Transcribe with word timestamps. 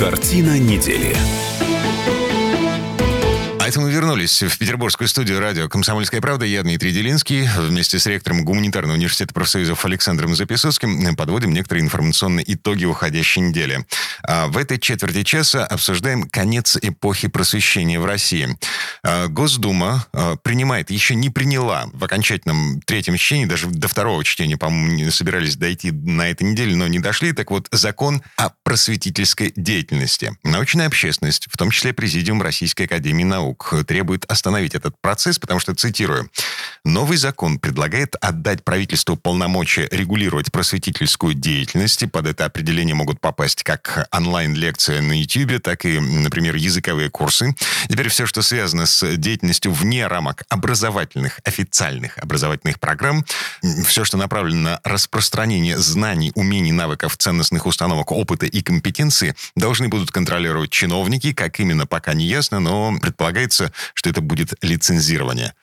Картина 0.00 0.58
недели 0.58 1.14
это 3.70 3.80
мы 3.80 3.92
вернулись 3.92 4.42
в 4.42 4.58
петербургскую 4.58 5.06
студию 5.06 5.38
радио 5.38 5.68
«Комсомольская 5.68 6.20
правда». 6.20 6.44
Я 6.44 6.64
Дмитрий 6.64 6.90
Делинский. 6.90 7.48
Вместе 7.56 8.00
с 8.00 8.06
ректором 8.06 8.44
Гуманитарного 8.44 8.96
университета 8.96 9.32
профсоюзов 9.32 9.84
Александром 9.84 10.34
Записовским 10.34 11.14
подводим 11.14 11.54
некоторые 11.54 11.84
информационные 11.84 12.52
итоги 12.52 12.84
уходящей 12.84 13.42
недели. 13.42 13.86
А 14.24 14.48
в 14.48 14.56
этой 14.56 14.80
четверти 14.80 15.22
часа 15.22 15.64
обсуждаем 15.64 16.28
конец 16.28 16.78
эпохи 16.82 17.28
просвещения 17.28 18.00
в 18.00 18.06
России. 18.06 18.58
А, 19.04 19.28
Госдума 19.28 20.04
а, 20.12 20.34
принимает, 20.34 20.90
еще 20.90 21.14
не 21.14 21.30
приняла 21.30 21.88
в 21.92 22.02
окончательном 22.02 22.82
третьем 22.82 23.16
чтении, 23.18 23.44
даже 23.44 23.68
до 23.68 23.86
второго 23.86 24.24
чтения, 24.24 24.56
по-моему, 24.56 25.12
собирались 25.12 25.54
дойти 25.54 25.92
на 25.92 26.28
этой 26.28 26.42
неделе, 26.42 26.74
но 26.74 26.88
не 26.88 26.98
дошли. 26.98 27.32
Так 27.32 27.52
вот, 27.52 27.68
закон 27.70 28.20
о 28.36 28.50
просветительской 28.64 29.52
деятельности. 29.54 30.36
Научная 30.42 30.88
общественность, 30.88 31.46
в 31.48 31.56
том 31.56 31.70
числе 31.70 31.92
Президиум 31.92 32.42
Российской 32.42 32.86
Академии 32.86 33.22
Наук, 33.22 33.59
требует 33.86 34.24
остановить 34.26 34.74
этот 34.74 34.94
процесс, 35.00 35.38
потому 35.38 35.60
что, 35.60 35.74
цитирую, 35.74 36.30
«Новый 36.84 37.16
закон 37.16 37.58
предлагает 37.58 38.16
отдать 38.20 38.64
правительству 38.64 39.16
полномочия 39.16 39.88
регулировать 39.90 40.50
просветительскую 40.52 41.34
деятельность. 41.34 42.02
И 42.02 42.06
под 42.06 42.26
это 42.26 42.44
определение 42.44 42.94
могут 42.94 43.20
попасть 43.20 43.62
как 43.62 44.08
онлайн-лекция 44.12 45.00
на 45.02 45.12
YouTube, 45.12 45.62
так 45.62 45.84
и, 45.84 45.98
например, 45.98 46.56
языковые 46.56 47.10
курсы. 47.10 47.54
Теперь 47.88 48.08
все, 48.08 48.26
что 48.26 48.42
связано 48.42 48.86
с 48.86 49.16
деятельностью 49.16 49.72
вне 49.72 50.06
рамок 50.06 50.44
образовательных, 50.48 51.40
официальных 51.44 52.18
образовательных 52.18 52.80
программ, 52.80 53.24
все, 53.84 54.04
что 54.04 54.16
направлено 54.16 54.60
на 54.60 54.80
распространение 54.84 55.78
знаний, 55.78 56.32
умений, 56.34 56.72
навыков, 56.72 57.16
ценностных 57.16 57.66
установок, 57.66 58.12
опыта 58.12 58.46
и 58.46 58.62
компетенции, 58.62 59.34
должны 59.56 59.88
будут 59.88 60.10
контролировать 60.10 60.70
чиновники, 60.70 61.32
как 61.32 61.60
именно 61.60 61.86
пока 61.86 62.14
не 62.14 62.26
ясно, 62.26 62.60
но 62.60 62.96
предполагается, 63.00 63.49
предполагается, 63.50 63.72
что 63.94 64.10
это 64.10 64.20
будет 64.20 64.54
лицензирование. 64.62 65.54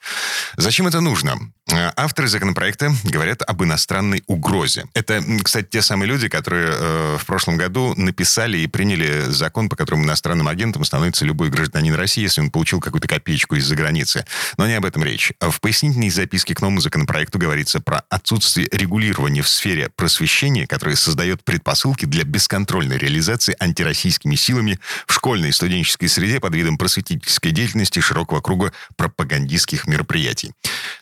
Зачем 0.56 0.86
это 0.86 1.00
нужно? 1.00 1.38
Э, 1.70 1.92
авторы 1.96 2.28
законопроекта 2.28 2.92
говорят 3.04 3.42
об 3.46 3.62
иностранной 3.62 4.22
угрозе. 4.26 4.86
Это, 4.94 5.22
кстати, 5.42 5.66
те 5.70 5.82
самые 5.82 6.08
люди, 6.08 6.28
которые 6.28 6.72
э, 6.72 7.16
в 7.18 7.26
прошлом 7.26 7.58
году 7.58 7.94
написали 7.94 8.58
и 8.58 8.66
приняли 8.66 9.24
закон, 9.28 9.68
по 9.68 9.76
которому 9.76 10.04
иностранным 10.04 10.48
агентом 10.48 10.84
становится 10.84 11.26
любой 11.26 11.50
гражданин 11.50 11.94
России, 11.94 12.22
если 12.22 12.40
он 12.40 12.50
получил 12.50 12.80
какую-то 12.80 13.06
копеечку 13.06 13.56
из-за 13.56 13.76
границы. 13.76 14.24
Но 14.56 14.66
не 14.66 14.74
об 14.74 14.86
этом 14.86 15.04
речь. 15.04 15.32
В 15.40 15.60
пояснительной 15.60 16.08
записке 16.08 16.54
к 16.54 16.62
новому 16.62 16.80
законопроекту 16.80 17.38
говорится 17.38 17.80
про 17.80 18.02
отсутствие 18.08 18.68
регулирования 18.72 19.42
в 19.42 19.48
сфере 19.48 19.90
просвещения, 19.94 20.66
которое 20.66 20.96
создает 20.96 21.44
предпосылки 21.44 22.06
для 22.06 22.24
бесконтрольной 22.24 22.96
реализации 22.96 23.54
антироссийскими 23.60 24.36
силами 24.36 24.78
в 25.06 25.12
школьной 25.12 25.50
и 25.50 25.52
студенческой 25.52 26.08
среде 26.08 26.40
под 26.40 26.54
видом 26.54 26.78
просветительской 26.78 27.50
деятельности 27.50 28.00
широкого 28.00 28.40
круга 28.40 28.72
пропагандистских 28.96 29.86
мероприятий. 29.86 30.52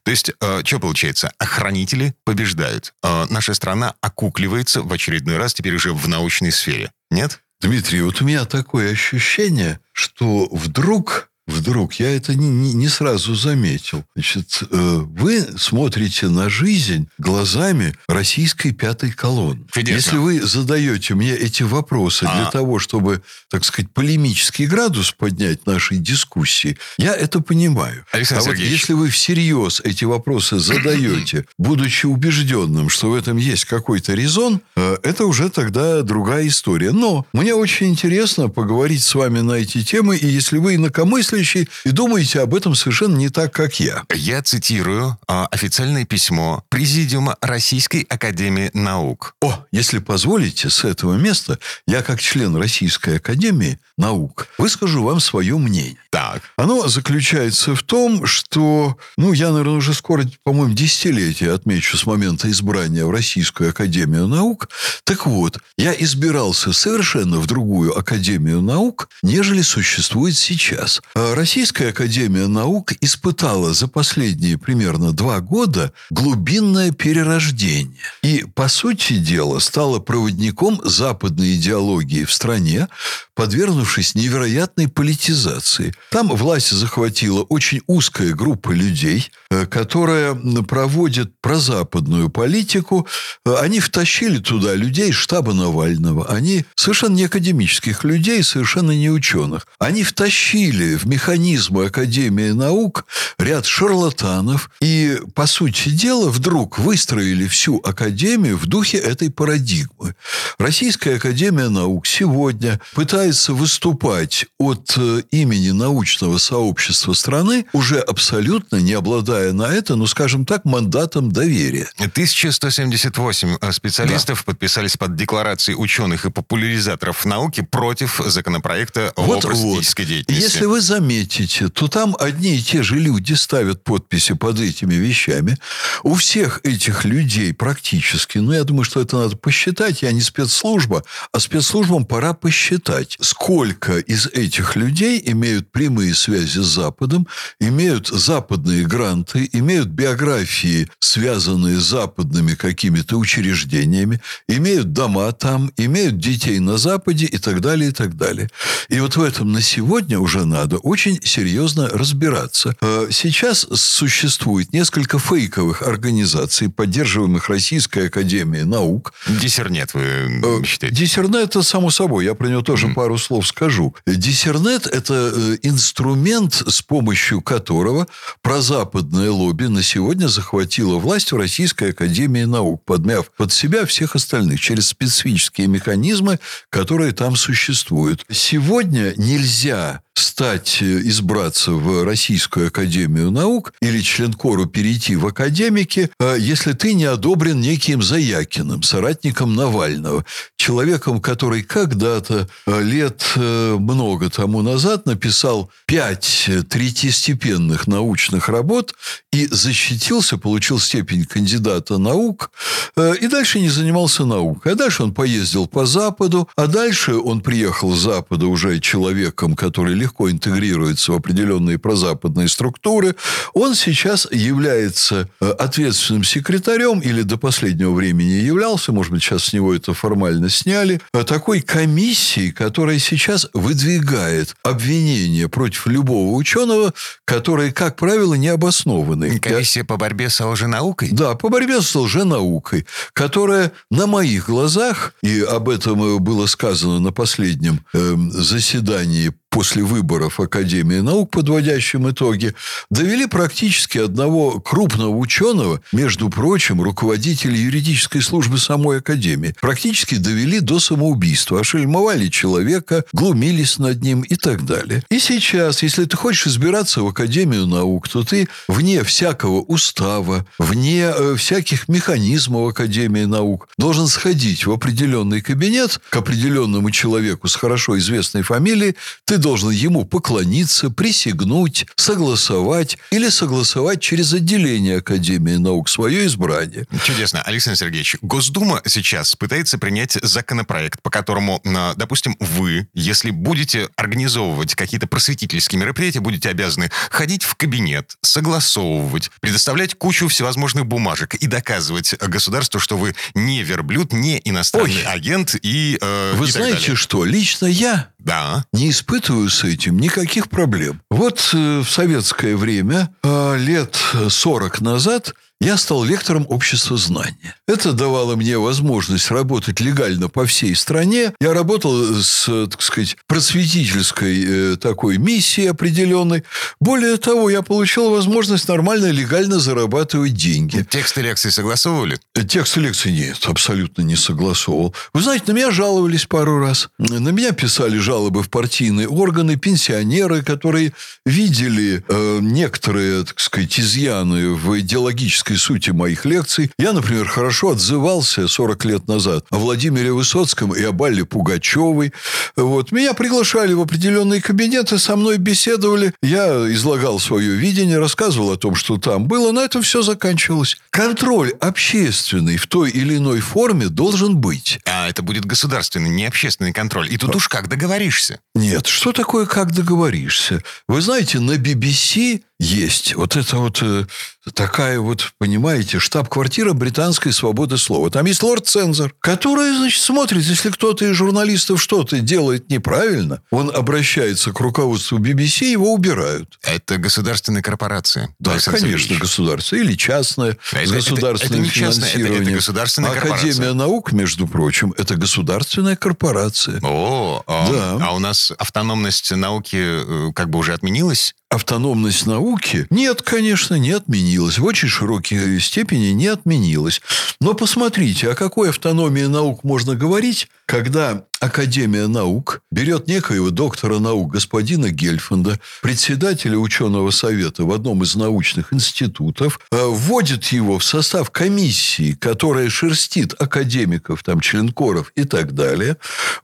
То 0.03 0.11
есть, 0.11 0.33
э, 0.41 0.56
что 0.65 0.81
получается? 0.81 1.33
Охранители 1.39 2.15
побеждают. 2.25 2.95
Э, 3.03 3.27
наша 3.31 3.55
страна 3.55 3.95
окукливается 4.01 4.83
в 4.83 4.93
очередной 4.93 5.37
раз 5.37 5.55
теперь 5.55 5.75
уже 5.75 5.93
в 5.93 6.09
научной 6.09 6.53
сфере. 6.53 6.93
Нет? 7.11 7.41
Дмитрий, 7.61 8.03
вот 8.03 8.21
у 8.21 8.25
меня 8.25 8.45
такое 8.45 8.93
ощущение, 8.93 9.81
что 9.93 10.49
вдруг 10.53 11.31
вдруг, 11.47 11.95
я 11.95 12.15
это 12.15 12.35
не, 12.35 12.49
не, 12.49 12.73
не 12.75 12.89
сразу 12.89 13.35
заметил. 13.35 14.05
Значит, 14.15 14.63
э, 14.71 15.03
вы 15.07 15.47
смотрите 15.57 16.29
на 16.29 16.49
жизнь 16.49 17.09
глазами 17.19 17.95
российской 18.09 18.73
пятой 18.73 19.13
колонны. 19.13 19.65
Чудесно. 19.71 19.97
Если 19.97 20.17
вы 20.17 20.41
задаете 20.43 21.15
мне 21.15 21.35
эти 21.35 21.63
вопросы 21.63 22.25
а. 22.25 22.35
для 22.35 22.51
того, 22.51 22.79
чтобы, 22.79 23.23
так 23.49 23.65
сказать, 23.65 23.91
полемический 23.93 24.67
градус 24.67 25.13
поднять 25.13 25.67
нашей 25.67 25.99
дискуссии, 25.99 26.79
я 26.99 27.15
это 27.15 27.41
понимаю. 27.41 28.05
Александр 28.11 28.43
а 28.43 28.51
вот 28.51 28.59
если 28.59 28.93
вы 28.95 29.09
всерьез 29.09 29.81
эти 29.85 30.05
вопросы 30.05 30.59
задаете, 30.59 31.47
будучи 31.59 32.07
убежденным, 32.07 32.89
что 32.89 33.11
в 33.11 33.15
этом 33.15 33.37
есть 33.37 33.67
какой-то 33.67 34.15
резон, 34.15 34.61
э, 34.75 34.97
это 35.05 35.27
уже 35.27 35.49
тогда 35.51 36.03
другая 36.03 36.49
история. 36.49 36.91
Но 36.91 37.25
мне 37.33 37.55
очень 37.55 37.89
интересно 37.89 38.49
поговорить 38.49 39.05
с 39.05 39.15
вами 39.15 39.41
на 39.41 39.53
эти 39.53 39.85
темы, 39.85 40.17
и 40.17 40.27
если 40.27 40.59
вы 40.59 40.75
инакомыслите, 40.75 41.36
мыслящий 41.37 41.69
и 41.85 41.91
думаете 41.91 42.41
об 42.41 42.55
этом 42.55 42.75
совершенно 42.75 43.17
не 43.17 43.29
так, 43.29 43.53
как 43.53 43.79
я. 43.81 44.05
Я 44.15 44.43
цитирую 44.43 45.19
а, 45.29 45.47
официальное 45.47 46.05
письмо 46.05 46.65
Президиума 46.69 47.37
Российской 47.41 48.07
Академии 48.09 48.71
Наук. 48.75 49.35
О, 49.43 49.67
если 49.73 49.99
позволите, 49.99 50.71
с 50.71 50.85
этого 50.85 51.15
места 51.15 51.59
я, 51.87 52.03
как 52.03 52.21
член 52.21 52.57
Российской 52.57 53.17
Академии 53.17 53.79
Наук, 53.99 54.49
выскажу 54.59 55.03
вам 55.03 55.21
свое 55.21 55.57
мнение. 55.59 55.97
Так. 56.11 56.43
Оно 56.57 56.89
заключается 56.89 57.75
в 57.75 57.83
том, 57.83 58.27
что, 58.27 58.97
ну, 59.17 59.33
я, 59.33 59.51
наверное, 59.51 59.77
уже 59.77 59.93
скоро, 59.95 60.25
по-моему, 60.43 60.75
десятилетие 60.75 61.53
отмечу 61.53 61.97
с 61.97 62.07
момента 62.07 62.51
избрания 62.51 63.05
в 63.05 63.11
Российскую 63.11 63.71
Академию 63.71 64.27
Наук. 64.27 64.69
Так 65.05 65.27
вот, 65.27 65.59
я 65.77 65.93
избирался 65.93 66.73
совершенно 66.73 67.39
в 67.39 67.47
другую 67.47 67.97
Академию 67.99 68.63
Наук, 68.63 69.09
нежели 69.23 69.63
существует 69.63 70.37
сейчас. 70.37 71.03
Российская 71.35 71.89
Академия 71.89 72.47
Наук 72.47 72.93
испытала 73.01 73.73
за 73.73 73.89
последние 73.89 74.59
примерно 74.59 75.13
два 75.13 75.41
года 75.41 75.93
глубинное 76.11 76.91
перерождение. 76.93 77.97
И, 78.23 78.45
по 78.55 78.69
сути 78.69 79.19
дела, 79.19 79.59
стала 79.59 79.99
проводником 79.99 80.81
западной 80.85 81.55
идеологии 81.55 82.25
в 82.25 82.33
стране, 82.33 82.89
подвергнувшись 83.35 84.15
невероятной 84.15 84.89
политизации. 84.89 85.93
Там 86.11 86.29
власть 86.29 86.71
захватила 86.71 87.43
очень 87.43 87.83
узкая 87.87 88.33
группа 88.33 88.71
людей, 88.71 89.31
э, 89.51 89.67
которая 89.67 90.35
проводит 90.67 91.33
прозападную 91.41 92.31
политику. 92.31 93.07
Э, 93.45 93.57
они 93.61 93.81
втащили 93.81 94.39
туда 94.39 94.75
людей 94.75 95.13
штаба 95.13 95.53
Навального. 95.53 96.27
Они 96.29 96.65
совершенно 96.75 97.15
не 97.15 97.25
академических 97.25 98.05
людей, 98.05 98.43
совершенно 98.43 98.93
не 98.93 99.11
ученых. 99.11 99.67
Они 99.79 100.03
втащили 100.03 100.97
в 100.97 101.05
механизмы 101.17 101.87
Академии 101.87 102.51
наук 102.51 103.07
ряд 103.39 103.65
шарлатанов 103.65 104.71
и, 104.83 105.19
по 105.35 105.47
сути 105.47 105.89
дела, 105.89 106.29
вдруг 106.29 106.79
выстроили 106.79 107.49
всю 107.49 107.79
Академию 107.79 108.59
в 108.59 108.67
духе 108.67 108.99
этой 108.99 109.31
парадигмы. 109.31 110.15
Российская 110.59 111.17
Академия 111.17 111.71
наук 111.71 112.07
сегодня 112.07 112.79
пытается 112.93 113.55
выступать 113.55 114.45
от 114.59 114.93
э, 114.99 115.23
имени 115.31 115.71
научного 115.71 116.37
сообщества 116.37 117.15
страны, 117.15 117.65
уже 117.73 117.99
абсолютно 117.99 118.77
не 118.77 118.93
обладая 118.93 119.55
на 119.55 119.73
это, 119.73 119.97
ну, 119.97 120.07
скажем 120.07 120.45
так, 120.45 120.67
мандатом 120.67 121.33
доверия. 121.33 121.89
1178 121.99 123.57
э, 123.59 123.73
специалистов 123.73 124.45
да. 124.45 124.53
подписались 124.53 124.99
под 124.99 125.17
декларацией 125.17 125.77
ученых 125.79 126.27
и 126.27 126.31
популяризаторов 126.31 127.25
науки 127.25 127.63
против 127.63 128.21
законопроекта 128.27 129.15
вот, 129.17 129.47
о 129.47 129.49
просветительской 129.49 130.05
вот. 130.05 130.11
деятельности. 130.11 130.45
Если 130.45 130.67
вы 130.67 130.83
заметили, 130.83 131.06
заметите, 131.07 131.69
то 131.69 131.87
там 131.89 132.17
одни 132.19 132.57
и 132.57 132.63
те 132.63 132.83
же 132.83 132.97
люди 132.97 133.35
ставят 133.35 133.85
подписи 133.85 134.35
под 134.35 134.59
этими 134.59 134.95
вещами. 134.95 135.57
У 136.03 136.15
всех 136.15 136.61
этих 136.65 137.05
людей 137.05 137.55
практически, 137.55 138.39
ну, 138.39 138.53
я 138.53 138.65
думаю, 138.65 138.85
что 138.85 139.01
это 139.01 139.17
надо 139.17 139.37
посчитать, 139.37 140.03
я 140.03 140.11
не 140.13 140.21
спецслужба, 140.21 141.05
а 141.33 141.39
спецслужбам 141.39 142.05
пора 142.05 142.33
посчитать, 142.33 143.17
сколько 143.21 143.99
из 143.99 144.27
этих 144.27 144.75
людей 144.75 145.23
имеют 145.27 145.71
прямые 145.71 146.13
связи 146.15 146.59
с 146.59 146.67
Западом, 146.67 147.29
имеют 147.61 148.09
западные 148.09 148.85
гранты, 148.85 149.49
имеют 149.53 149.89
биографии, 149.89 150.89
связанные 150.99 151.79
с 151.79 151.85
западными 151.85 152.55
какими-то 152.55 153.17
учреждениями, 153.17 154.21
имеют 154.49 154.93
дома 154.93 155.31
там, 155.33 155.71
имеют 155.77 156.19
детей 156.19 156.59
на 156.59 156.79
Западе 156.79 157.27
и 157.27 157.39
так 157.39 157.61
далее, 157.61 157.91
и 157.91 157.93
так 157.93 158.17
далее. 158.17 158.49
И 158.89 158.99
вот 158.99 159.17
в 159.17 159.23
этом 159.23 159.53
на 159.53 159.63
сегодня 159.63 160.19
уже 160.19 160.45
надо 160.45 160.79
очень 160.79 160.96
очень 160.97 161.21
серьезно 161.23 161.91
разбираться. 161.91 162.75
Э, 162.81 163.09
сейчас 163.11 163.67
существует 163.71 164.73
несколько 164.73 165.19
фейковых 165.19 165.83
организаций, 165.83 166.71
поддерживаемых 166.71 167.51
Российской 167.51 168.07
Академией 168.07 168.65
Наук. 168.65 169.13
Диссернет, 169.29 169.93
вы 169.93 170.01
э, 170.01 170.65
считаете? 170.65 170.97
Диссернет, 170.97 171.51
это 171.51 171.63
само 171.63 171.91
собой, 171.91 172.25
я 172.25 172.35
про 172.35 172.47
него 172.49 172.63
тоже 172.63 172.87
mm. 172.87 172.95
пару 172.95 173.19
слов 173.19 173.47
скажу. 173.47 173.95
Диссернет– 174.07 174.87
это 174.91 175.35
э, 175.37 175.59
инструмент, 175.61 176.63
с 176.67 176.81
помощью 176.81 177.43
которого 177.43 178.07
прозападное 178.41 179.31
лобби 179.31 179.67
на 179.67 179.83
сегодня 179.83 180.29
захватило 180.29 180.97
власть 180.97 181.31
в 181.31 181.37
Российской 181.37 181.91
Академии 181.91 182.45
Наук, 182.45 182.83
подмяв 182.87 183.31
под 183.37 183.53
себя 183.53 183.85
всех 183.85 184.17
остальных 184.17 184.61
через 184.61 184.89
специфические 184.89 185.67
механизмы, 185.67 186.41
которые 186.71 187.13
там 187.13 187.37
существуют. 187.37 188.25
Сегодня 188.31 189.13
нельзя 189.19 190.01
стать 190.19 190.79
избраться 190.87 191.73
в 191.73 192.05
Российскую 192.05 192.69
Академию 192.69 193.31
Наук 193.31 193.73
или 193.81 194.01
членкору 194.01 194.67
перейти 194.67 195.17
в 195.17 195.27
академики, 195.27 196.11
э, 196.19 196.37
если 196.39 196.73
ты 196.73 196.95
не 196.95 197.05
одобрен 197.05 197.61
неким 197.61 198.03
Заякиным, 198.03 198.83
соратником 198.83 199.55
Навального, 199.55 200.25
человеком, 200.57 201.21
который 201.21 201.63
когда-то 201.63 202.49
э, 202.67 202.83
лет 202.83 203.23
э, 203.37 203.77
много 203.79 204.31
тому 204.31 204.63
назад 204.63 205.07
написал 205.07 205.71
пять 205.87 206.49
третьестепенных 206.69 207.87
научных 207.87 208.49
работ 208.49 208.95
и 209.33 209.47
защитился, 209.47 210.39
получил 210.39 210.79
степень 210.79 211.25
кандидата 211.25 211.99
наук, 211.99 212.51
и 212.97 213.27
дальше 213.27 213.61
не 213.61 213.69
занимался 213.69 214.25
наукой. 214.25 214.73
А 214.73 214.75
дальше 214.75 215.03
он 215.03 215.13
поездил 215.13 215.67
по 215.67 215.87
Западу, 215.87 216.49
а 216.57 216.67
дальше 216.67 217.17
он 217.17 217.41
приехал 217.41 217.93
с 217.95 218.01
Запада 218.01 218.47
уже 218.47 218.81
человеком, 218.81 219.57
который 219.57 219.95
легко 219.95 220.31
интегрируется 220.77 221.13
в 221.13 221.17
определенные 221.17 221.79
прозападные 221.79 222.49
структуры. 222.49 223.17
Он 223.55 223.75
сейчас 223.75 224.29
является 224.31 225.29
ответственным 225.41 226.25
секретарем 226.25 227.01
или 227.01 227.23
до 227.23 227.37
последнего 227.37 227.93
времени 227.93 228.45
являлся, 228.47 228.93
может 228.93 229.13
быть, 229.13 229.23
сейчас 229.23 229.45
с 229.45 229.53
него 229.53 229.75
это 229.75 229.95
формально 229.95 230.51
сняли, 230.51 231.01
такой 231.27 231.61
комиссии, 231.61 232.51
которая 232.51 232.99
сейчас 232.99 233.49
выдвигает 233.55 234.55
обвинения 234.63 235.49
против 235.49 235.87
любого 235.87 236.35
ученого, 236.37 236.93
которые, 237.25 237.73
как 237.73 237.97
правило, 237.97 238.35
не 238.35 238.49
обоснованы. 238.49 239.39
Комиссия 239.39 239.85
по 239.85 239.97
борьбе 239.97 240.31
с 240.31 240.45
лженаукой? 240.45 241.11
Да, 241.13 241.35
по 241.35 241.49
борьбе 241.49 241.81
с 241.81 241.95
лженаукой, 241.95 242.87
которая 243.13 243.73
на 243.91 244.07
моих 244.07 244.47
глазах, 244.47 245.15
и 245.23 245.41
об 245.41 245.69
этом 245.69 246.23
было 246.23 246.47
сказано 246.47 247.01
на 247.01 247.13
последнем 247.13 247.81
э, 247.93 248.15
заседании 248.31 249.33
после 249.57 249.85
выборов 249.85 250.39
Академии 250.39 250.99
наук, 250.99 251.31
подводящим 251.31 252.11
итоги, 252.11 252.53
довели 252.91 253.25
практически 253.25 253.97
одного 253.97 254.61
крупного 254.61 255.17
ученого, 255.17 255.81
между 255.93 256.29
прочим, 256.29 256.83
руководителя 256.83 257.57
юридической 257.57 258.21
службы 258.21 258.59
самой 258.59 258.99
Академии, 258.99 259.55
практически 259.59 260.17
довели 260.17 260.61
до 260.61 260.79
самоубийства, 260.79 261.61
ошельмовали 261.61 262.29
человека, 262.29 263.07
глумились 263.15 263.79
над 263.79 264.03
ним 264.03 264.21
и 264.21 264.37
так 264.37 264.67
далее. 264.67 265.03
И 265.09 265.19
сейчас, 265.19 265.83
если 265.83 266.05
ты 266.05 266.19
хочешь 266.19 266.49
избираться 266.49 267.01
в 267.01 267.07
Академию 267.07 267.67
наук, 267.67 268.11
то 268.11 268.25
ты 268.25 268.49
вне 268.69 269.05
всякого 269.05 269.63
устава, 269.63 270.45
вне 270.59 271.07
э, 271.07 271.35
всяких 271.37 271.89
механизмов 271.89 272.73
Академии 272.73 273.25
наук 273.25 273.69
должен 273.79 274.07
сходить 274.07 274.67
в 274.67 274.71
определенный 274.71 275.41
кабинет 275.41 275.99
к 276.11 276.17
определенному 276.17 276.91
человеку 276.91 277.49
с 277.49 277.55
хорошо 277.55 277.97
известной 277.97 278.43
фамилией, 278.43 278.97
ты 279.25 279.39
должен 279.47 279.71
ему 279.71 280.05
поклониться, 280.05 280.91
присягнуть, 280.91 281.87
согласовать 281.95 282.99
или 283.13 283.29
согласовать 283.29 284.01
через 284.01 284.33
отделение 284.33 284.99
Академии 284.99 285.55
наук 285.55 285.89
свое 285.89 286.27
избрание. 286.27 286.85
Чудесно. 287.05 287.43
Александр 287.43 287.79
Сергеевич, 287.79 288.17
Госдума 288.23 288.83
сейчас 288.87 289.37
пытается 289.37 289.79
принять 289.79 290.19
законопроект, 290.21 291.01
по 291.01 291.11
которому, 291.11 291.63
допустим, 291.95 292.37
вы, 292.41 292.89
если 292.93 293.31
будете 293.31 293.89
организовывать 293.95 294.75
какие-то 294.75 295.07
просветительские 295.07 295.79
мероприятия, 295.81 296.19
будете 296.19 296.49
обязаны 296.49 296.91
ходить 297.11 297.45
в 297.45 297.55
кабинет, 297.55 298.17
согласовывать, 298.23 299.31
предоставлять 299.41 299.95
кучу 299.95 300.27
всевозможных 300.27 300.87
бумажек 300.87 301.37
и 301.37 301.47
доказывать 301.47 302.15
государству, 302.19 302.81
что 302.81 302.97
вы 302.97 303.15
не 303.35 303.63
верблюд, 303.63 304.13
не 304.13 304.41
иностранный 304.45 304.97
Ой. 304.97 305.05
агент 305.05 305.55
и 305.63 305.99
э, 306.01 306.33
Вы 306.35 306.49
и 306.49 306.51
знаете 306.51 306.81
далее. 306.81 306.97
что? 306.97 307.25
Лично 307.25 307.67
я 307.67 308.09
да. 308.27 308.65
не 308.73 308.91
испытываю 308.91 309.49
с 309.49 309.65
этим 309.65 309.99
никаких 309.99 310.49
проблем. 310.49 311.01
Вот 311.11 311.51
э, 311.55 311.79
в 311.81 311.89
советское 311.89 312.57
время, 312.57 313.15
э, 313.23 313.57
лет 313.57 313.97
40 314.29 314.81
назад, 314.81 315.33
я 315.61 315.79
стал 315.79 316.05
лектором 316.05 316.47
общества 316.51 316.97
знания. 316.99 317.55
Это 317.67 317.93
давало 317.93 318.37
мне 318.37 318.59
возможность 318.59 319.31
работать 319.31 319.81
легально 319.81 320.29
по 320.29 320.45
всей 320.45 320.77
стране. 320.77 321.33
Я 321.41 321.55
работал 321.55 322.23
с, 322.23 322.45
так 322.69 322.83
сказать, 322.83 323.17
просветительской 323.27 324.45
э, 324.47 324.77
такой 324.77 325.17
миссией 325.17 325.69
определенной. 325.69 326.45
Более 326.79 327.17
того, 327.17 327.49
я 327.49 327.63
получил 327.63 328.11
возможность 328.11 328.69
нормально, 328.69 329.07
легально 329.07 329.59
зарабатывать 329.59 330.35
деньги. 330.35 330.87
Тексты 330.89 331.23
лекций 331.23 331.51
согласовывали? 331.51 332.21
Тексты 332.49 332.81
лекций 332.81 333.13
нет, 333.13 333.39
абсолютно 333.47 334.03
не 334.03 334.17
согласовывал. 334.17 334.95
Вы 335.15 335.23
знаете, 335.23 335.45
на 335.49 335.53
меня 335.53 335.71
жаловались 335.71 336.27
пару 336.27 336.59
раз. 336.59 336.91
На 336.99 337.31
меня 337.31 337.53
писали 337.53 337.97
жалобы 337.97 338.43
в 338.43 338.51
партийные 338.51 339.09
органы, 339.09 339.57
пенсионеры, 339.57 340.43
которые 340.43 340.93
видели 341.25 342.05
э, 342.07 342.39
некоторые, 342.43 343.25
так 343.25 343.41
сказать, 343.41 343.81
изъяны 343.81 344.51
в 344.51 344.79
идеологическом 344.79 345.46
практической 345.47 345.57
сути 345.57 345.91
моих 345.91 346.25
лекций. 346.25 346.71
Я, 346.79 346.93
например, 346.93 347.29
хорошо 347.29 347.71
отзывался 347.71 348.49
40 348.49 348.85
лет 348.85 349.09
назад 349.09 349.45
о 349.51 349.59
Владимире 349.59 350.13
Высоцком 350.13 350.75
и 350.75 350.83
о 350.83 350.93
Балле 350.93 351.25
Пугачевой. 351.25 352.13
Вот. 352.57 352.93
Меня 352.93 353.15
приглашали 353.15 353.73
в 353.73 353.81
определенные 353.81 354.41
кабинеты, 354.43 354.99
со 354.99 355.17
мной 355.17 355.39
беседовали. 355.39 356.13
Я 356.23 356.73
излагал 356.73 357.21
свое 357.21 357.55
видение, 357.57 357.99
рассказывал 357.99 358.53
о 358.53 358.57
том, 358.57 358.75
что 358.75 358.97
там 358.99 359.27
было. 359.27 359.53
На 359.53 359.61
этом 359.61 359.83
все 359.83 360.03
заканчивалось. 360.03 360.77
Контроль 360.91 361.53
общественный 361.61 362.57
в 362.57 362.67
той 362.67 362.91
или 362.91 363.17
иной 363.17 363.41
форме 363.41 363.89
должен 363.89 364.37
быть. 364.37 364.81
А 364.85 365.09
это 365.09 365.23
будет 365.23 365.45
государственный, 365.45 366.11
не 366.11 366.27
общественный 366.27 366.73
контроль. 366.73 367.13
И 367.13 367.17
тут 367.17 367.35
а... 367.35 367.37
уж 367.37 367.49
как 367.49 367.69
договоришься? 367.69 368.39
Нет, 368.55 368.87
что 368.87 369.13
такое 369.13 369.47
как 369.47 369.73
договоришься? 369.73 370.63
Вы 370.89 371.01
знаете, 371.01 371.39
на 371.39 371.53
BBC 371.53 372.43
есть. 372.59 373.15
Вот 373.15 373.37
это 373.37 373.59
вот 373.59 373.83
э, 373.83 374.07
такая 374.55 374.99
вот, 374.99 375.33
понимаете, 375.39 375.99
штаб-квартира 375.99 376.73
британской 376.73 377.33
свободы 377.33 377.77
слова. 377.79 378.11
Там 378.11 378.27
есть 378.27 378.43
лорд-цензор, 378.43 379.15
который, 379.21 379.77
значит, 379.77 380.03
смотрит, 380.03 380.43
если 380.43 380.71
кто-то 380.71 381.05
из 381.05 381.17
журналистов 381.17 381.83
что-то 381.83 382.21
делает 382.21 382.71
неправильно, 382.71 383.43
он 383.51 383.71
обращается 383.75 384.53
к 384.53 384.61
руководству 384.61 385.19
BBC, 385.19 385.67
его 385.67 385.93
убирают. 385.93 386.59
Это 386.63 386.97
государственная 386.99 387.63
корпорация. 387.63 388.35
Да, 388.39 388.59
конечно, 388.65 389.17
государство. 389.19 389.77
Или 389.77 389.95
частная, 389.95 390.57
а 390.73 390.87
с 390.87 390.91
государственным 390.91 391.63
это, 391.63 391.71
это, 391.71 391.79
это 391.79 391.93
финансированием. 391.93 392.35
Это, 392.35 392.43
это 392.43 392.57
государственная 392.57 393.11
корпорация. 393.13 393.51
Академия 393.51 393.73
наук, 393.75 394.13
между 394.13 394.47
прочим, 394.47 394.95
это 394.97 395.17
государственная 395.17 395.97
корпорация. 395.97 396.81
О, 396.83 397.43
а, 397.47 397.71
да. 397.71 398.07
а 398.07 398.15
у 398.15 398.19
нас 398.19 398.53
автономность 398.57 399.31
науки 399.31 399.77
э, 399.77 400.33
как 400.35 400.51
бы 400.51 400.59
уже 400.59 400.73
отменилась? 400.73 401.35
Автономность 401.51 402.27
науки? 402.27 402.87
Нет, 402.91 403.23
конечно, 403.23 403.75
не 403.77 403.93
отменилась. 403.93 404.59
В 404.59 404.65
очень 404.65 404.89
широкой 404.89 405.61
степени 405.61 406.09
не 406.09 406.27
отменилась. 406.27 407.01
Но 407.41 407.55
посмотрите, 407.55 408.31
о 408.31 408.35
какой 408.35 408.71
автономии 408.71 409.23
наук 409.23 409.65
можно 409.65 409.95
говорить, 409.95 410.49
когда 410.67 411.25
Академия 411.47 412.09
наук 412.09 412.61
берет 412.73 413.07
некоего 413.07 413.51
доктора 413.51 414.01
наук 414.01 414.33
господина 414.33 414.91
Гельфанда, 414.91 415.61
председателя 415.81 416.59
ученого 416.59 417.13
совета 417.13 417.63
в 417.63 417.71
одном 417.71 418.03
из 418.03 418.17
научных 418.17 418.73
институтов, 418.73 419.61
э, 419.71 419.77
вводит 419.81 420.47
его 420.47 420.81
в 420.81 420.85
состав 420.85 421.31
комиссии, 421.31 422.15
которая 422.15 422.69
шерстит 422.69 423.41
академиков, 423.41 424.25
там, 424.25 424.41
членкоров 424.41 425.13
и 425.15 425.23
так 425.23 425.53
далее. 425.55 425.99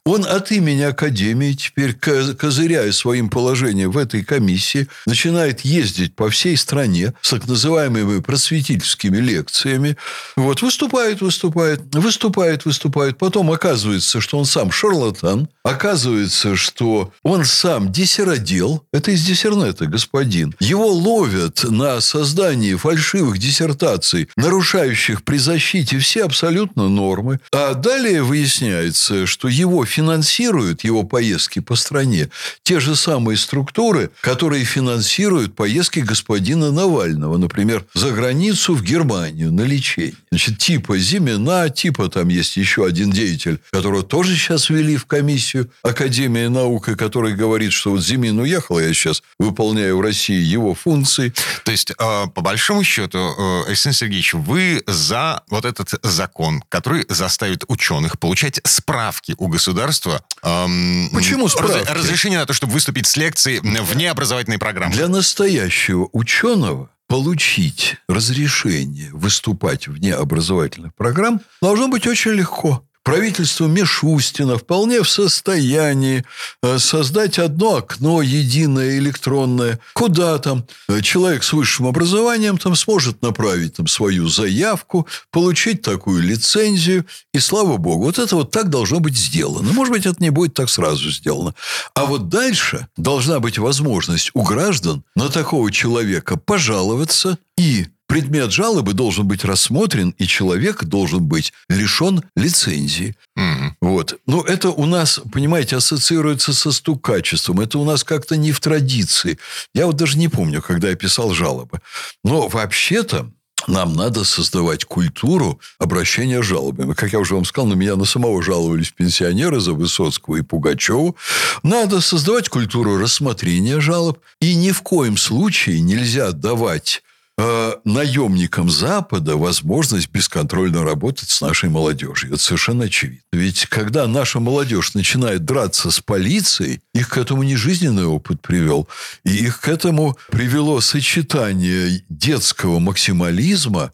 Он 0.07 0.25
от 0.25 0.53
имени 0.53 0.83
Академии 0.83 1.53
теперь, 1.55 1.95
козыряя 1.95 2.93
своим 2.93 3.29
положением 3.29 3.91
в 3.91 3.99
этой 3.99 4.23
комиссии, 4.25 4.87
начинает 5.07 5.63
ездить 5.63 6.15
по 6.15 6.31
всей 6.31 6.57
стране 6.57 7.13
с 7.23 7.31
так 7.31 7.49
называемыми 7.49 8.21
просветительскими 8.21 9.17
лекциями. 9.17 9.97
Вот, 10.37 10.63
выступает, 10.63 11.23
выступает, 11.23 11.81
выступает, 11.93 12.65
выступает. 12.65 13.19
Потом 13.19 13.51
оказывается, 13.51 14.21
что 14.21 14.39
он 14.39 14.45
сам 14.45 14.71
шарлатан. 14.93 15.49
Оказывается, 15.65 16.57
что 16.57 17.13
он 17.23 17.45
сам 17.45 17.93
диссеродел. 17.93 18.85
Это 18.93 19.13
из 19.13 19.25
диссернета, 19.25 19.87
господин. 19.87 20.55
Его 20.59 20.89
ловят 20.93 21.65
на 21.69 22.01
создании 22.01 22.75
фальшивых 22.75 23.39
диссертаций, 23.39 24.29
нарушающих 24.37 25.23
при 25.23 25.39
защите 25.39 25.99
все 25.99 26.25
абсолютно 26.25 26.89
нормы. 26.89 27.39
А 27.53 27.75
далее 27.75 28.25
выясняется, 28.25 29.27
что 29.27 29.47
его 29.47 29.85
финансируют, 29.85 30.83
его 30.83 31.05
поездки 31.05 31.61
по 31.61 31.77
стране, 31.77 32.29
те 32.65 32.81
же 32.81 32.97
самые 32.97 33.37
структуры, 33.37 34.11
которые 34.21 34.65
финансируют 34.65 35.55
поездки 35.55 36.01
господина 36.01 36.73
Навального, 36.73 37.37
например, 37.37 37.85
за 37.95 38.11
границу 38.11 38.75
в 38.75 38.83
Германию 38.83 39.53
на 39.53 39.63
лечение. 39.63 40.15
Значит, 40.33 40.59
типа 40.59 40.99
Зимина, 40.99 41.71
типа 41.71 42.09
там 42.09 42.29
есть 42.29 42.57
еще 42.57 42.85
один 42.85 43.13
деятель, 43.13 43.61
которого 43.71 44.03
тоже 44.03 44.35
сейчас 44.37 44.71
свели 44.73 44.97
в 44.97 45.05
комиссию 45.05 45.71
Академии 45.83 46.47
наук, 46.47 46.87
которая 46.97 47.35
говорит, 47.35 47.73
что 47.73 47.91
вот 47.91 48.03
Зимин 48.03 48.39
уехал, 48.39 48.79
я 48.81 48.93
сейчас 48.95 49.23
выполняю 49.39 49.99
в 49.99 50.01
России 50.01 50.41
его 50.41 50.75
функции. 50.75 51.35
То 51.65 51.73
есть, 51.73 51.91
э, 51.91 51.95
по 52.35 52.41
большому 52.41 52.83
счету, 52.85 53.19
э, 53.19 53.69
Александр 53.69 53.99
Сергеевич, 53.99 54.33
вы 54.33 54.83
за 54.87 55.43
вот 55.51 55.67
этот 55.67 55.91
закон, 56.03 56.65
который 56.71 57.05
заставит 57.11 57.65
ученых 57.69 58.19
получать 58.19 58.61
справки 58.65 59.35
у 59.37 59.49
государства. 59.49 60.25
Эм, 60.43 61.11
Почему 61.13 61.49
справки? 61.49 61.87
Разрешение 61.91 62.39
на 62.39 62.47
то, 62.47 62.55
чтобы 62.55 62.73
выступить 62.73 63.07
с 63.07 63.17
лекцией 63.17 63.61
вне 63.61 64.11
образовательной 64.11 64.59
программы. 64.59 64.95
Для 64.95 65.09
настоящего 65.09 66.09
ученого 66.13 66.89
получить 67.09 67.97
разрешение 68.09 69.11
выступать 69.13 69.87
вне 69.87 70.15
образовательных 70.15 70.95
программ 70.95 71.43
должно 71.61 71.89
быть 71.89 72.07
очень 72.07 72.31
легко 72.31 72.87
правительство 73.03 73.67
Мишустина 73.67 74.59
вполне 74.59 75.03
в 75.03 75.09
состоянии 75.09 76.25
э, 76.63 76.79
создать 76.79 77.39
одно 77.39 77.77
окно 77.77 78.23
единое 78.23 78.99
электронное, 78.99 79.79
куда 79.95 80.39
там 80.39 80.65
э, 80.89 81.01
человек 81.01 81.43
с 81.43 81.53
высшим 81.53 81.87
образованием 81.87 82.59
там 82.59 82.77
сможет 82.77 83.23
направить 83.23 83.75
там 83.77 83.87
свою 83.87 84.29
заявку, 84.29 85.07
получить 85.31 85.83
такую 85.83 86.23
лицензию, 86.23 87.07
и 87.33 87.39
слава 87.39 87.77
богу, 87.77 88.05
вот 88.05 88.19
это 88.19 88.37
вот 88.37 88.51
так 88.51 88.69
должно 88.69 89.01
быть 89.01 89.17
сделано. 89.17 89.73
Может 89.73 89.93
быть, 89.93 90.07
это 90.07 90.23
не 90.23 90.31
будет 90.31 90.55
так 90.55 90.69
сразу 90.69 91.11
сделано. 91.11 91.55
А 91.95 92.05
вот 92.05 92.29
дальше 92.29 92.87
должна 92.97 93.41
быть 93.41 93.59
возможность 93.59 94.31
у 94.35 94.43
граждан 94.43 95.05
на 95.15 95.29
такого 95.29 95.71
человека 95.71 96.37
пожаловаться 96.37 97.39
и 97.57 97.87
предмет 98.13 98.53
жалобы 98.53 98.93
должен 98.93 99.27
быть 99.27 99.43
рассмотрен, 99.43 100.15
и 100.19 100.27
человек 100.27 100.85
должен 100.85 101.25
быть 101.25 101.55
лишен 101.71 102.23
лицензии. 102.37 103.17
Mm-hmm. 103.39 103.71
Вот. 103.81 104.19
Но 104.27 104.43
это 104.43 104.69
у 104.69 104.85
нас, 104.85 105.19
понимаете, 105.33 105.77
ассоциируется 105.77 106.53
со 106.53 106.73
стукачеством. 106.73 107.61
Это 107.61 107.79
у 107.79 107.85
нас 107.85 108.05
как-то 108.05 108.37
не 108.37 108.53
в 108.53 108.61
традиции. 108.61 109.39
Я 109.73 109.87
вот 109.87 109.97
даже 109.97 110.19
не 110.19 110.29
помню, 110.29 110.61
когда 110.61 110.91
я 110.91 110.95
писал 110.95 111.33
жалобы. 111.33 111.81
Но 112.23 112.49
вообще-то 112.49 113.31
нам 113.67 113.95
надо 113.95 114.25
создавать 114.25 114.85
культуру 114.85 115.59
обращения 115.79 116.43
жалобами. 116.43 116.93
Как 116.93 117.15
я 117.15 117.19
уже 117.19 117.35
вам 117.35 117.47
сказал, 117.47 117.69
на 117.69 117.75
меня 117.75 117.97
на 117.97 118.05
самого 118.05 118.43
жаловались 118.43 118.91
пенсионеры 118.91 119.59
за 119.59 119.73
Высоцкого 119.73 120.37
и 120.37 120.43
Пугачева. 120.43 121.15
Надо 121.63 122.03
создавать 122.03 122.51
культуру 122.51 122.99
рассмотрения 122.99 123.81
жалоб. 123.81 124.19
И 124.39 124.55
ни 124.55 124.71
в 124.71 124.83
коем 124.83 125.17
случае 125.17 125.81
нельзя 125.81 126.33
давать 126.33 127.03
э, 127.43 127.73
наемникам 127.85 128.71
Запада 128.71 129.37
возможность 129.37 130.11
бесконтрольно 130.11 130.85
работать 130.85 131.31
с 131.31 131.41
нашей 131.41 131.69
молодежью. 131.69 132.31
Это 132.33 132.43
совершенно 132.43 132.85
очевидно. 132.85 133.23
Ведь 133.33 133.67
когда 133.67 134.07
наша 134.07 134.41
молодежь 134.41 134.95
начинает 134.95 135.45
драться 135.45 135.91
с 135.91 136.01
полицией, 136.01 136.81
их 136.95 137.09
к 137.09 137.19
этому 137.19 137.43
не 137.43 137.57
жизненный 137.57 138.07
опыт 138.07 138.41
привел, 138.41 138.89
и 139.25 139.31
их 139.31 139.61
к 139.61 139.69
этому 139.69 140.17
привело 140.31 140.81
сочетание 140.81 142.05
детского 142.09 142.79
максимализма 142.79 143.93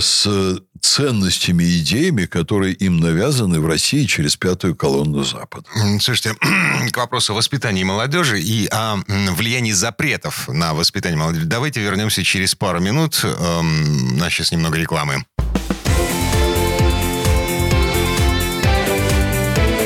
с 0.00 0.60
ценностями 0.80 1.64
и 1.64 1.80
идеями, 1.80 2.26
которые 2.26 2.74
им 2.74 2.98
навязаны 2.98 3.60
в 3.60 3.66
России 3.66 4.04
через 4.04 4.36
пятую 4.36 4.76
колонну 4.76 5.24
Запада. 5.24 5.66
Слушайте, 6.00 6.34
к 6.92 6.96
вопросу 6.96 7.34
воспитания 7.34 7.84
молодежи 7.84 8.40
и 8.40 8.68
о 8.70 8.96
влиянии 9.06 9.72
запретов 9.72 10.48
на 10.48 10.74
воспитание 10.74 11.18
молодежи. 11.18 11.46
Давайте 11.46 11.80
вернемся 11.80 12.22
через 12.22 12.54
пару 12.54 12.80
минут. 12.80 13.20
Эм, 13.24 14.14
у 14.14 14.16
нас 14.16 14.32
сейчас 14.32 14.52
немного 14.52 14.78
рекламы. 14.78 15.24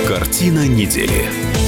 Картина 0.06 0.66
недели. 0.66 1.61